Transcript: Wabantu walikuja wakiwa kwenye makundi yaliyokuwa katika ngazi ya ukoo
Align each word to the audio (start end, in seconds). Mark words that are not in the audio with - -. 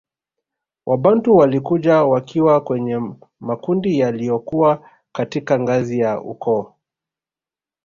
Wabantu 0.85 1.37
walikuja 1.37 2.03
wakiwa 2.03 2.61
kwenye 2.61 2.99
makundi 3.39 3.99
yaliyokuwa 3.99 4.89
katika 5.11 5.59
ngazi 5.59 5.99
ya 5.99 6.21
ukoo 6.21 6.73